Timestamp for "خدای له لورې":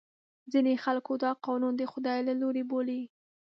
1.91-2.63